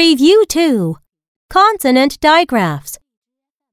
Review 0.00 0.46
2 0.48 0.96
Consonant 1.50 2.18
Digraphs. 2.20 2.96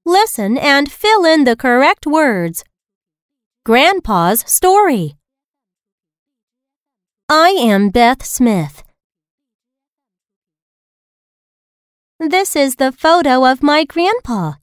Listen 0.06 0.58
and 0.58 0.92
fill 0.92 1.24
in 1.24 1.46
the 1.46 1.56
correct 1.56 2.06
words. 2.06 2.66
Grandpa's 3.64 4.44
Story. 4.46 5.16
I 7.30 7.52
am 7.52 7.92
Beth 7.92 8.26
Smith. 8.26 8.84
This 12.20 12.58
is 12.58 12.76
the 12.76 12.92
photo 12.92 13.50
of 13.50 13.64
my 13.64 13.86
grandpa. 13.86 14.56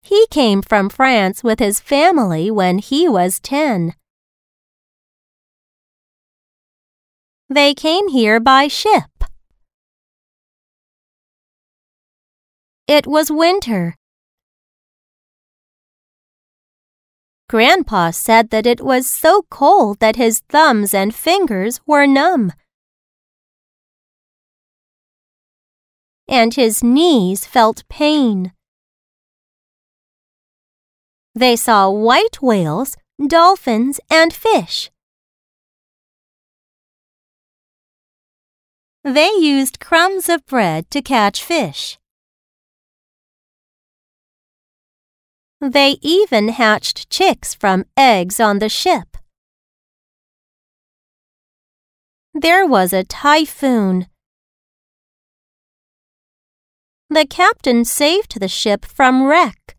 He 0.00 0.28
came 0.30 0.62
from 0.62 0.88
France 0.88 1.42
with 1.42 1.58
his 1.58 1.80
family 1.80 2.52
when 2.52 2.78
he 2.78 3.08
was 3.08 3.40
10. 3.40 3.94
They 7.50 7.72
came 7.72 8.08
here 8.08 8.40
by 8.40 8.68
ship. 8.68 9.24
It 12.86 13.06
was 13.06 13.30
winter. 13.30 13.96
Grandpa 17.48 18.10
said 18.10 18.50
that 18.50 18.66
it 18.66 18.82
was 18.82 19.08
so 19.08 19.46
cold 19.50 19.98
that 20.00 20.16
his 20.16 20.40
thumbs 20.50 20.92
and 20.92 21.14
fingers 21.14 21.80
were 21.86 22.06
numb. 22.06 22.52
And 26.28 26.52
his 26.52 26.84
knees 26.84 27.46
felt 27.46 27.88
pain. 27.88 28.52
They 31.34 31.56
saw 31.56 31.88
white 31.88 32.42
whales, 32.42 32.94
dolphins, 33.26 34.00
and 34.10 34.34
fish. 34.34 34.90
They 39.08 39.30
used 39.40 39.80
crumbs 39.80 40.28
of 40.28 40.44
bread 40.44 40.90
to 40.90 41.00
catch 41.00 41.42
fish. 41.42 41.96
They 45.62 45.96
even 46.02 46.50
hatched 46.50 47.08
chicks 47.08 47.54
from 47.54 47.86
eggs 47.96 48.38
on 48.38 48.58
the 48.58 48.68
ship. 48.68 49.16
There 52.34 52.66
was 52.66 52.92
a 52.92 53.02
typhoon. 53.02 54.08
The 57.08 57.24
captain 57.24 57.86
saved 57.86 58.38
the 58.38 58.48
ship 58.48 58.84
from 58.84 59.24
wreck. 59.24 59.78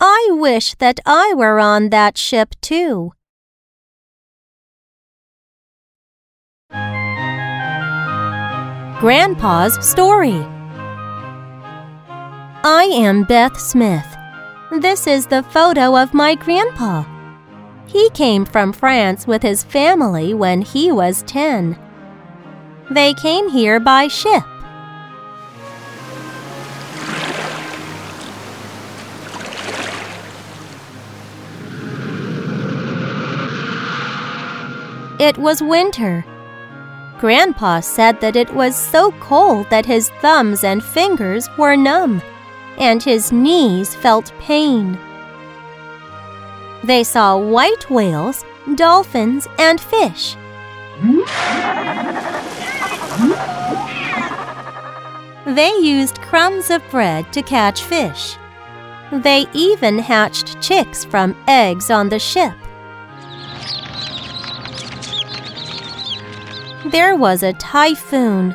I 0.00 0.28
wish 0.30 0.74
that 0.76 1.00
I 1.04 1.34
were 1.36 1.60
on 1.60 1.90
that 1.90 2.16
ship 2.16 2.54
too. 2.62 3.12
Grandpa's 9.00 9.78
Story 9.88 10.44
I 12.64 12.90
am 12.92 13.22
Beth 13.22 13.56
Smith. 13.56 14.04
This 14.80 15.06
is 15.06 15.28
the 15.28 15.44
photo 15.44 15.96
of 15.96 16.12
my 16.12 16.34
grandpa. 16.34 17.04
He 17.86 18.10
came 18.10 18.44
from 18.44 18.72
France 18.72 19.24
with 19.24 19.40
his 19.40 19.62
family 19.62 20.34
when 20.34 20.62
he 20.62 20.90
was 20.90 21.22
10. 21.28 21.78
They 22.90 23.14
came 23.14 23.48
here 23.48 23.78
by 23.78 24.08
ship. 24.08 24.42
It 35.20 35.38
was 35.38 35.62
winter. 35.62 36.24
Grandpa 37.18 37.80
said 37.80 38.20
that 38.20 38.36
it 38.36 38.54
was 38.54 38.76
so 38.76 39.10
cold 39.18 39.68
that 39.70 39.86
his 39.86 40.10
thumbs 40.20 40.62
and 40.62 40.82
fingers 40.82 41.48
were 41.58 41.76
numb, 41.76 42.22
and 42.78 43.02
his 43.02 43.32
knees 43.32 43.94
felt 43.94 44.32
pain. 44.38 44.96
They 46.84 47.02
saw 47.02 47.36
white 47.36 47.90
whales, 47.90 48.44
dolphins, 48.76 49.48
and 49.58 49.80
fish. 49.80 50.36
They 55.44 55.74
used 55.80 56.20
crumbs 56.20 56.70
of 56.70 56.88
bread 56.90 57.32
to 57.32 57.42
catch 57.42 57.82
fish. 57.82 58.36
They 59.10 59.46
even 59.54 59.98
hatched 59.98 60.60
chicks 60.60 61.04
from 61.04 61.34
eggs 61.48 61.90
on 61.90 62.10
the 62.10 62.18
ship. 62.18 62.54
There 66.86 67.16
was 67.16 67.42
a 67.42 67.52
typhoon. 67.54 68.54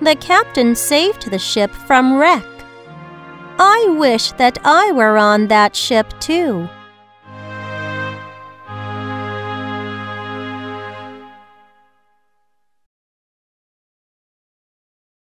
The 0.00 0.16
captain 0.20 0.74
saved 0.74 1.30
the 1.30 1.38
ship 1.38 1.70
from 1.70 2.18
wreck. 2.18 2.44
I 3.58 3.96
wish 3.98 4.32
that 4.32 4.58
I 4.62 4.92
were 4.92 5.16
on 5.16 5.48
that 5.48 5.74
ship 5.74 6.12
too. 6.20 6.68